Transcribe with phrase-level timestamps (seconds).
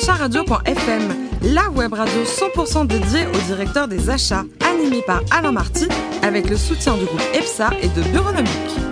[0.00, 5.88] acharadio.fm, la web radio 100% dédiée au directeur des achats, animée par Alain Marty,
[6.22, 8.89] avec le soutien du groupe EPSA et de Bureonomique.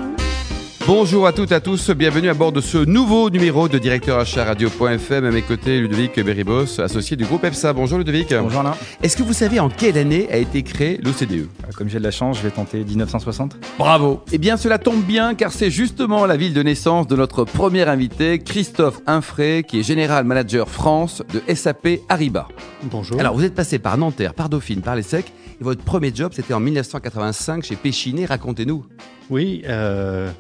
[0.88, 4.19] Bonjour à toutes et à tous, bienvenue à bord de ce nouveau numéro de directeur
[4.21, 5.22] achat radio.fm.
[5.22, 7.74] À mes côtés, Ludovic Beribos, associé du groupe EPSA.
[7.74, 8.33] Bonjour Ludovic.
[8.33, 8.74] Bonjour Alain.
[9.03, 11.46] Est-ce que vous savez en quelle année a été créé l'OCDE?
[11.77, 13.59] Comme j'ai de la chance, je vais tenter 1960.
[13.78, 17.45] Bravo Eh bien cela tombe bien car c'est justement la ville de naissance de notre
[17.45, 22.48] premier invité, Christophe Infray, qui est général manager France de SAP Ariba.
[22.84, 23.20] Bonjour.
[23.20, 26.32] Alors vous êtes passé par Nanterre, par Dauphine, par les Secs, et votre premier job
[26.34, 28.86] c'était en 1985 chez Péchinet, racontez-nous.
[29.28, 30.30] oui, euh,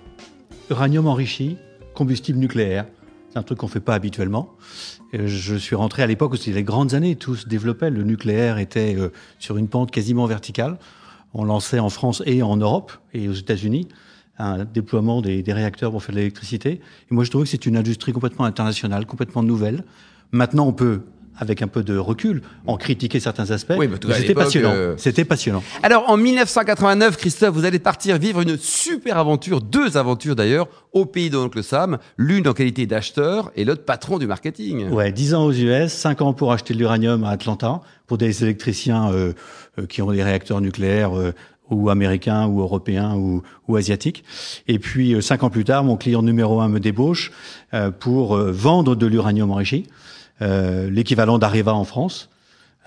[0.70, 1.56] uranium enrichi,
[1.94, 2.86] combustible nucléaire.
[3.30, 4.54] C'est un truc qu'on fait pas habituellement.
[5.12, 7.90] Je suis rentré à l'époque où c'était les grandes années, tout se développait.
[7.90, 10.78] Le nucléaire était euh, sur une pente quasiment verticale.
[11.34, 13.88] On lançait en France et en Europe et aux États-Unis
[14.38, 16.80] un déploiement des, des réacteurs pour faire de l'électricité.
[17.10, 19.84] Et moi, je trouvais que c'est une industrie complètement internationale, complètement nouvelle.
[20.30, 21.02] Maintenant, on peut,
[21.38, 23.74] avec un peu de recul, en critiquer certains aspects.
[23.78, 24.72] Oui, à c'était passionnant.
[24.74, 25.62] euh, C'était passionnant.
[25.82, 31.04] Alors en 1989, Christophe, vous allez partir vivre une super aventure, deux aventures d'ailleurs, au
[31.06, 34.88] pays de l'oncle Sam, l'une en qualité d'acheteur et l'autre patron du marketing.
[34.90, 38.42] Ouais, 10 ans aux US, 5 ans pour acheter de l'uranium à Atlanta, pour des
[38.42, 39.32] électriciens euh,
[39.78, 41.32] euh, qui ont des réacteurs nucléaires euh,
[41.70, 44.24] ou américains ou européens ou, ou asiatiques.
[44.66, 47.30] Et puis, euh, cinq ans plus tard, mon client numéro un me débauche
[47.74, 49.86] euh, pour euh, vendre de l'uranium enrichi,
[50.40, 52.28] l'équivalent d'Areva en France,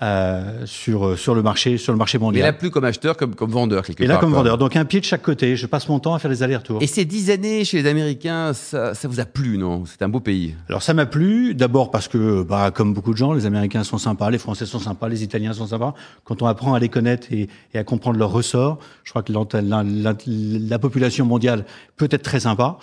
[0.02, 2.44] euh, sur, euh, sur, le marché, sur le marché Mais mondial.
[2.46, 4.38] là, plus comme acheteur, comme, comme vendeur quelque Et là, part, comme quoi.
[4.40, 4.58] vendeur.
[4.58, 5.54] Donc, un pied de chaque côté.
[5.54, 6.82] Je passe mon temps à faire les allers-retours.
[6.82, 9.84] Et ces dix années chez les Américains, ça, ça vous a plu, non?
[9.86, 10.54] C'est un beau pays.
[10.68, 13.98] Alors ça m'a plu, d'abord parce que, bah, comme beaucoup de gens, les Américains sont
[13.98, 15.94] sympas, les Français sont sympas, les Italiens sont sympas.
[16.24, 19.32] Quand on apprend à les connaître et, et à comprendre leurs ressorts, je crois que
[19.32, 21.64] la, la- la population mondiale
[21.96, 22.78] peut être très sympa.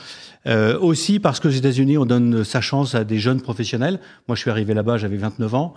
[0.47, 3.99] Euh, aussi parce qu'aux États-Unis, on donne sa chance à des jeunes professionnels.
[4.29, 5.73] Moi, je suis arrivé là-bas, j'avais 29 ans.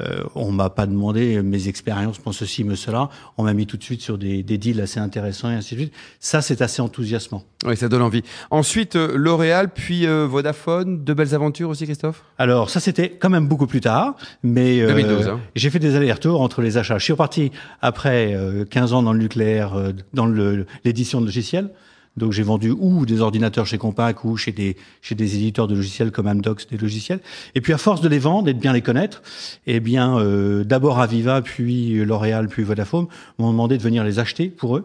[0.00, 3.10] Euh, on m'a pas demandé mes expériences pour ceci, mais cela.
[3.38, 5.80] On m'a mis tout de suite sur des, des deals assez intéressants et ainsi de
[5.82, 5.92] suite.
[6.18, 7.44] Ça, c'est assez enthousiasmant.
[7.64, 8.22] Oui, ça donne envie.
[8.50, 12.22] Ensuite, euh, L'Oréal, puis euh, Vodafone, de belles aventures aussi, Christophe?
[12.38, 15.40] Alors ça c'était quand même beaucoup plus tard, mais euh, 2012, hein.
[15.54, 16.98] j'ai fait des allers-retours entre les achats.
[16.98, 21.26] Je suis reparti après euh, 15 ans dans le nucléaire, euh, dans le- l'édition de
[21.26, 21.70] logiciels.
[22.16, 25.74] Donc j'ai vendu ou des ordinateurs chez Compaq ou chez des chez des éditeurs de
[25.74, 27.20] logiciels comme Amdocs des logiciels.
[27.54, 29.22] Et puis à force de les vendre et de bien les connaître,
[29.66, 33.06] eh bien euh, d'abord Aviva, puis L'Oréal, puis Vodafone
[33.38, 34.84] m'ont demandé de venir les acheter pour eux.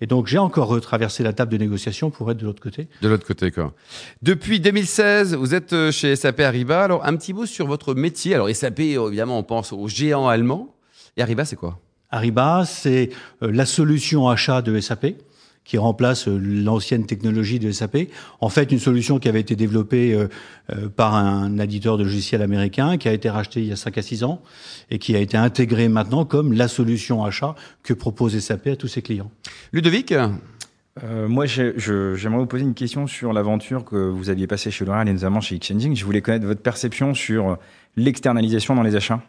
[0.00, 2.88] Et donc j'ai encore retraversé la table de négociation pour être de l'autre côté.
[3.02, 3.72] De l'autre côté, quoi.
[4.22, 6.82] Depuis 2016, vous êtes euh, chez SAP Ariba.
[6.82, 8.34] Alors, un petit mot sur votre métier.
[8.34, 10.74] Alors, SAP, euh, évidemment, on pense aux géants allemands.
[11.16, 11.78] Et Ariba, c'est quoi?
[12.10, 13.10] Ariba, c'est
[13.42, 15.06] euh, la solution achat de SAP
[15.64, 17.96] qui remplace euh, l'ancienne technologie de SAP.
[18.40, 20.28] En fait, une solution qui avait été développée euh,
[20.72, 23.98] euh, par un éditeur de logiciels américain, qui a été racheté il y a 5
[23.98, 24.42] à 6 ans
[24.90, 28.88] et qui a été intégrée maintenant comme la solution achat que propose SAP à tous
[28.88, 29.30] ses clients.
[29.72, 30.14] Ludovic?
[31.02, 35.08] Euh, moi, j'aimerais vous poser une question sur l'aventure que vous aviez passée chez L'Oréal
[35.08, 35.96] et notamment chez Exchanging.
[35.96, 37.58] Je voulais connaître votre perception sur
[37.96, 39.20] l'externalisation dans les achats.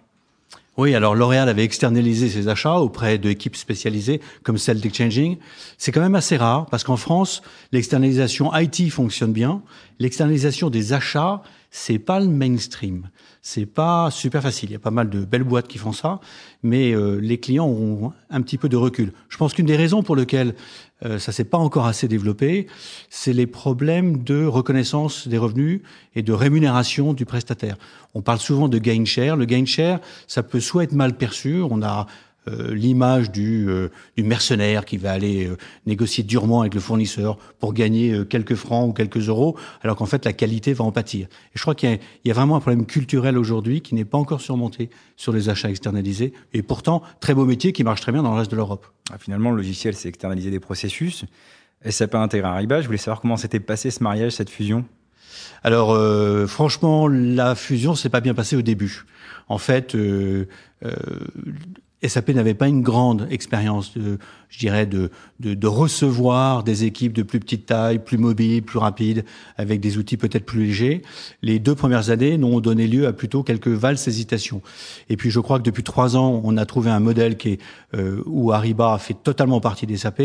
[0.78, 5.38] Oui, alors L'Oréal avait externalisé ses achats auprès d'équipes spécialisées comme celle d'Exchanging.
[5.78, 7.42] C'est quand même assez rare parce qu'en France,
[7.72, 9.62] l'externalisation IT fonctionne bien.
[10.00, 11.42] L'externalisation des achats,
[11.78, 13.10] c'est pas le mainstream.
[13.42, 14.70] C'est pas super facile.
[14.70, 16.22] Il y a pas mal de belles boîtes qui font ça,
[16.64, 19.12] mais euh, les clients ont un petit peu de recul.
[19.28, 20.56] Je pense qu'une des raisons pour lesquelles
[21.04, 22.68] euh, ça s'est pas encore assez développé,
[23.10, 25.82] c'est les problèmes de reconnaissance des revenus
[26.16, 27.76] et de rémunération du prestataire.
[28.14, 29.36] On parle souvent de gain share.
[29.36, 31.62] Le gain share, ça peut soit être mal perçu.
[31.62, 32.08] On a
[32.48, 37.74] l'image du, euh, du mercenaire qui va aller euh, négocier durement avec le fournisseur pour
[37.74, 41.28] gagner euh, quelques francs ou quelques euros, alors qu'en fait la qualité va en pâtir.
[41.28, 44.06] Et je crois qu'il y, a- y a vraiment un problème culturel aujourd'hui qui n'est
[44.06, 46.34] pas encore surmonté sur les achats externalisés.
[46.54, 48.86] Et pourtant, très beau métier qui marche très bien dans le reste de l'Europe.
[49.12, 51.26] Ah, finalement, le logiciel, c'est externaliser des processus.
[51.88, 52.82] SAP intègre Ariba.
[52.82, 54.86] Je voulais savoir comment s'était passé ce mariage, cette fusion?
[55.64, 59.06] Alors euh, franchement, la fusion s'est pas bien passée au début.
[59.48, 60.48] En fait, euh,
[60.84, 60.94] euh,
[62.04, 64.18] SAP n'avait pas une grande expérience, de,
[64.50, 65.10] je dirais, de,
[65.40, 69.26] de, de recevoir des équipes de plus petite taille, plus mobiles, plus rapides,
[69.58, 71.02] avec des outils peut-être plus légers.
[71.42, 74.62] Les deux premières années n'ont donné lieu à plutôt quelques valses hésitations.
[75.10, 77.62] Et puis je crois que depuis trois ans, on a trouvé un modèle qui est,
[77.96, 80.22] euh, où Ariba fait totalement partie des SAP,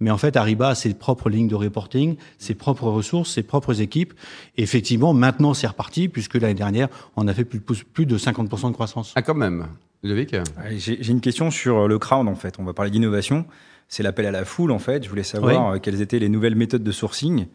[0.00, 3.80] mais en fait Ariba a ses propres lignes de reporting, ses propres ressources, ses propres
[3.80, 4.14] équipes.
[4.56, 8.68] Et effectivement, maintenant c'est reparti, puisque l'année dernière, on a fait plus, plus de 50%
[8.68, 9.12] de croissance.
[9.16, 9.66] Ah, quand même.
[10.02, 12.56] Ludovic Allez, J'ai j'ai une question sur le crowd, en fait.
[12.58, 13.44] On va parler d'innovation.
[13.88, 15.04] C'est l'appel à la foule, en fait.
[15.04, 17.46] Je voulais savoir euh, quelles étaient les nouvelles méthodes de sourcing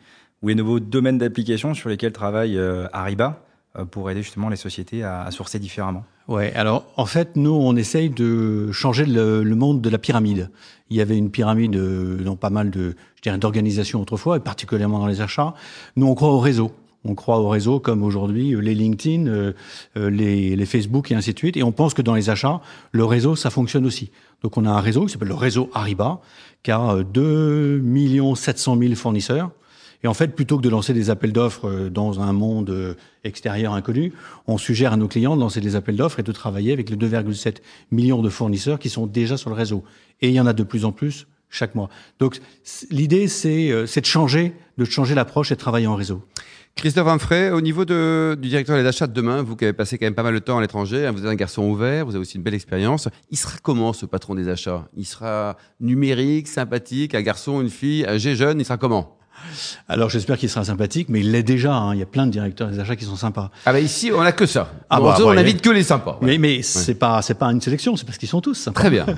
[0.41, 3.43] ou les nouveaux domaines d'application sur lesquels travaille euh, Ariba
[3.77, 7.51] euh, pour aider justement les sociétés à, à sourcer différemment Ouais, alors en fait, nous,
[7.53, 10.49] on essaye de changer le, le monde de la pyramide.
[10.89, 14.39] Il y avait une pyramide euh, dans pas mal de, je dirais, d'organisations autrefois, et
[14.39, 15.53] particulièrement dans les achats.
[15.95, 16.71] Nous, on croit au réseau.
[17.07, 19.53] On croit au réseau comme aujourd'hui euh, les LinkedIn, euh,
[19.95, 21.55] euh, les, Facebook et ainsi de suite.
[21.55, 22.61] Et on pense que dans les achats,
[22.91, 24.09] le réseau, ça fonctionne aussi.
[24.41, 26.19] Donc on a un réseau qui s'appelle le réseau Ariba,
[26.63, 29.51] qui a euh, 2 700 000 fournisseurs.
[30.03, 34.13] Et en fait, plutôt que de lancer des appels d'offres dans un monde extérieur inconnu,
[34.45, 36.95] on suggère à nos clients de lancer des appels d'offres et de travailler avec les
[36.95, 37.57] 2,7
[37.89, 39.83] millions de fournisseurs qui sont déjà sur le réseau.
[40.21, 41.25] Et il y en a de plus en plus
[41.55, 41.89] chaque mois.
[42.19, 42.39] Donc
[42.89, 46.21] l'idée, c'est euh, c'est de changer, de changer l'approche et de travailler en réseau.
[46.75, 49.97] Christophe Humphrey, au niveau de, du directeur des achats de demain, vous qui avez passé
[49.97, 52.15] quand même pas mal de temps à l'étranger, hein, vous êtes un garçon ouvert, vous
[52.15, 53.07] avez aussi une belle expérience.
[53.31, 54.85] Il sera comment ce patron des achats?
[54.97, 59.17] Il sera numérique, sympathique, un garçon, une fille, âgé, jeune, il sera comment?
[59.87, 61.73] Alors j'espère qu'il sera sympathique, mais il l'est déjà.
[61.75, 61.93] hein.
[61.93, 63.51] Il y a plein de directeurs des achats qui sont sympas.
[63.65, 64.71] Ah bah ici, on a que ça.
[64.89, 65.37] Ah Bon, bah, on ouais.
[65.37, 66.17] invite que les sympas.
[66.21, 68.79] Mais, mais c'est pas c'est pas une sélection, c'est parce qu'ils sont tous sympas.
[68.81, 69.05] Très bien.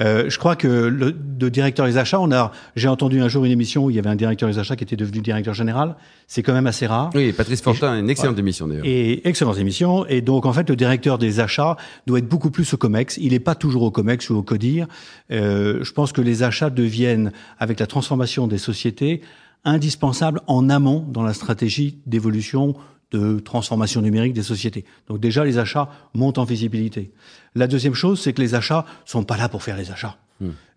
[0.00, 3.44] Euh, je crois que le de directeur des achats, on a j'ai entendu un jour
[3.44, 5.94] une émission où il y avait un directeur des achats qui était devenu directeur général.
[6.26, 7.10] C'est quand même assez rare.
[7.14, 8.84] Oui, Patrice Fortin, une excellente émission d'ailleurs.
[8.86, 10.06] Et excellente émission.
[10.06, 11.76] Et donc, en fait, le directeur des achats
[12.06, 13.16] doit être beaucoup plus au COMEX.
[13.18, 14.86] Il n'est pas toujours au COMEX ou au CODIR.
[15.32, 19.20] Euh, je pense que les achats deviennent, avec la transformation des sociétés,
[19.64, 22.74] indispensables en amont dans la stratégie d'évolution
[23.10, 24.84] de transformation numérique des sociétés.
[25.08, 27.10] Donc déjà, les achats montent en visibilité.
[27.54, 30.16] La deuxième chose, c'est que les achats sont pas là pour faire les achats.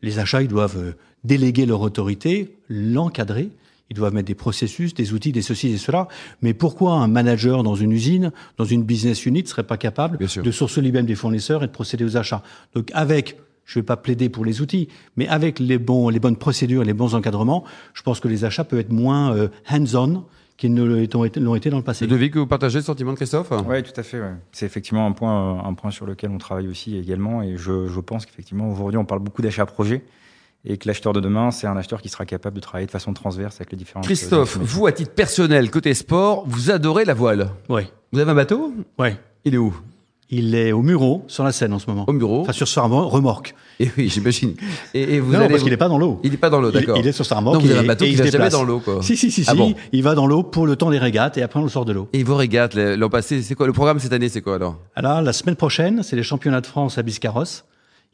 [0.01, 0.91] Les achats, ils doivent euh,
[1.23, 3.49] déléguer leur autorité, l'encadrer.
[3.89, 6.09] Ils doivent mettre des processus, des outils, des ceci, des cela.
[6.41, 10.51] Mais pourquoi un manager dans une usine, dans une business unit, serait pas capable de
[10.51, 12.43] sourcer lui-même des fournisseurs et de procéder aux achats?
[12.75, 16.37] Donc avec, je vais pas plaider pour les outils, mais avec les bons, les bonnes
[16.37, 17.63] procédures, les bons encadrements,
[17.93, 20.23] je pense que les achats peuvent être moins euh, hands-on
[20.57, 21.39] qu'ils ne l'ont été,
[21.69, 22.05] dans le passé.
[22.05, 23.51] Devis que vous partagez le sentiment de Christophe?
[23.67, 24.19] Oui, tout à fait.
[24.19, 24.33] ouais.
[24.51, 27.41] C'est effectivement un point, euh, un point sur lequel on travaille aussi également.
[27.41, 30.03] Et je, je pense qu'effectivement, aujourd'hui, on parle beaucoup d'achats projets.
[30.65, 33.11] Et que l'acheteur de demain, c'est un acheteur qui sera capable de travailler de façon
[33.13, 33.99] transverse avec les différents.
[34.01, 37.49] Christophe, vous, à titre personnel, côté sport, vous adorez la voile?
[37.67, 38.73] Ouais, Vous avez un bateau?
[38.97, 39.17] Ouais.
[39.43, 39.75] Il est où?
[40.35, 42.05] Il est au Muro, sur la Seine en ce moment.
[42.07, 43.53] Au bureau Enfin, sur sa remorque.
[43.79, 44.55] Et oui, j'imagine.
[44.95, 46.19] Et, et vous non, allez parce qu'il n'est pas dans l'eau.
[46.23, 46.97] Il n'est pas dans l'eau, d'accord.
[46.97, 47.57] Il, est sur sa remorque.
[47.57, 49.03] Donc vous avez un bateau qui il va jamais dans l'eau, quoi.
[49.03, 49.57] Si, si, si, Ah si.
[49.57, 51.85] bon Il va dans l'eau pour le temps des régates et après on le sort
[51.85, 52.09] de l'eau.
[52.13, 54.77] Et vos régates, l'an passé, c'est quoi Le programme cette année, c'est quoi alors?
[54.95, 57.65] Alors, la semaine prochaine, c'est les championnats de France à Biscarrosse.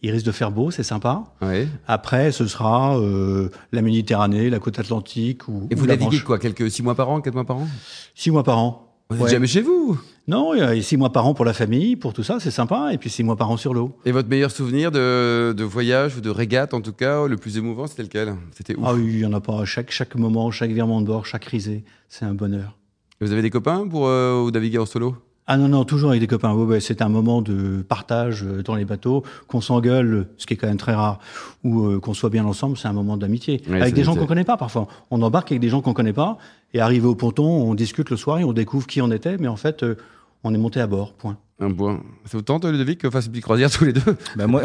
[0.02, 1.24] Il risque de faire beau, c'est sympa.
[1.42, 1.68] Oui.
[1.88, 6.20] Après, ce sera euh, la Méditerranée, la côte atlantique ou, Et ou vous la naviguez
[6.22, 7.68] quoi Quelques six mois par an, quatre mois par an?
[8.16, 8.89] Six mois par an.
[9.12, 9.32] Vous n'êtes Ouais.
[9.32, 10.00] jamais chez vous?
[10.28, 12.52] Non, il y a six mois par an pour la famille, pour tout ça, c'est
[12.52, 12.94] sympa.
[12.94, 13.98] Et puis six mois par an sur l'eau.
[14.06, 17.58] Et votre meilleur souvenir de, de voyage ou de régate, en tout cas, le plus
[17.58, 18.36] émouvant, c'était lequel?
[18.56, 19.66] C'était où Ah oui, il y en a pas.
[19.66, 22.78] Chaque, chaque moment, chaque virement de bord, chaque risée, c'est un bonheur.
[23.20, 25.16] Vous avez des copains pour euh, naviguer en solo
[25.52, 26.54] Ah non, non, toujours avec des copains.
[26.54, 30.54] Ouais, ouais, c'est un moment de partage euh, dans les bateaux, qu'on s'engueule, ce qui
[30.54, 31.18] est quand même très rare,
[31.64, 33.60] ou euh, qu'on soit bien ensemble, c'est un moment d'amitié.
[33.68, 34.88] Ouais, avec des gens qu'on connaît pas parfois.
[35.10, 36.38] On embarque avec des gens qu'on connaît pas,
[36.76, 39.48] et arrivé au ponton, on discute le soir et on découvre qui on était, mais
[39.48, 39.96] en fait, euh,
[40.44, 41.38] on est monté à bord, point.
[41.62, 42.02] Un point.
[42.24, 44.62] Ça vous tente, Ludovic, qu'on fasse une petite croisière tous les deux Bah, moi,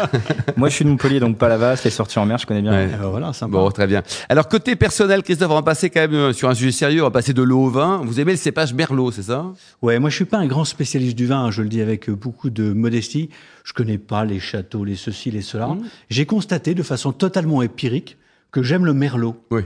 [0.56, 2.62] moi, je suis de Montpellier, donc pas la vaste, les sorties en mer, je connais
[2.62, 2.72] bien.
[2.72, 2.84] Ouais.
[2.84, 3.52] Et ben voilà, sympa.
[3.52, 4.02] Bon, très bien.
[4.30, 7.04] Alors, côté personnel, Christophe, on va passer quand même euh, sur un sujet sérieux, on
[7.04, 8.00] va passer de l'eau au vin.
[8.02, 9.52] Vous aimez le cépage Merlot, c'est ça?
[9.82, 12.08] Ouais, moi je suis pas un grand spécialiste du vin, hein, je le dis avec
[12.08, 13.28] euh, beaucoup de modestie.
[13.64, 15.66] Je connais pas les châteaux, les ceci, les cela.
[15.68, 15.82] Mmh.
[16.08, 18.16] J'ai constaté de façon totalement empirique
[18.50, 19.36] que j'aime le merlot.
[19.50, 19.62] Oui.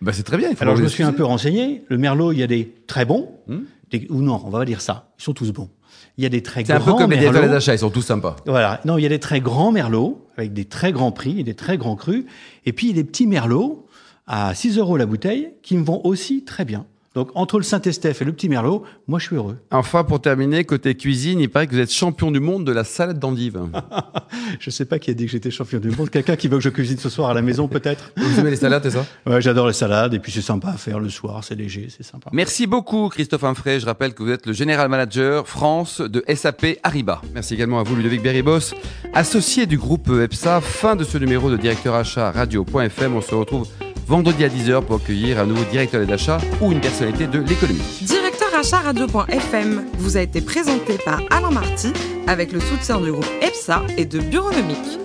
[0.00, 0.50] Bah, c'est très bien.
[0.50, 1.82] il faut Alors je me suis un peu renseigné.
[1.88, 3.62] Le merlot, il y a des très bons, Hmm.
[3.98, 5.12] Des- ou non, on va dire ça.
[5.18, 5.68] Ils sont tous bons.
[6.16, 7.78] Il y a des très C'est un peu grands comme les directeurs des achats, ils
[7.78, 8.36] sont tous sympas.
[8.46, 8.80] Voilà.
[8.84, 11.54] Non, il y a des très grands merlots avec des très grands prix et des
[11.54, 12.24] très grands crus.
[12.66, 13.86] Et puis il y a des petits merlots
[14.26, 16.86] à 6 euros la bouteille qui me vont aussi très bien.
[17.14, 19.56] Donc entre le Saint-Estèphe et le petit merlot, moi je suis heureux.
[19.70, 22.82] Enfin, pour terminer, côté cuisine, il paraît que vous êtes champion du monde de la
[22.82, 23.60] salade d'endive.
[24.58, 26.10] Je sais pas qui a dit que j'étais champion du monde.
[26.10, 28.12] Quelqu'un qui veut que je cuisine ce soir à la maison peut-être.
[28.16, 29.06] vous aimez les salades, c'est ça?
[29.26, 32.02] Ouais, j'adore les salades et puis c'est sympa à faire le soir, c'est léger, c'est
[32.02, 32.30] sympa.
[32.32, 33.80] Merci beaucoup, Christophe Humphrey.
[33.80, 37.22] Je rappelle que vous êtes le général manager France de SAP Ariba.
[37.32, 38.74] Merci également à vous, Ludovic Berribos,
[39.12, 40.60] associé du groupe EPSA.
[40.60, 43.14] Fin de ce numéro de directeur achat radio.fm.
[43.14, 43.68] On se retrouve
[44.06, 47.80] vendredi à 10h pour accueillir un nouveau directeur des achats ou une personnalité de l'économie.
[48.02, 51.92] Directeur achat radio.fm vous a été présenté par Alain Marty
[52.26, 55.03] avec le soutien du groupe EPSA et de Bureaunomique.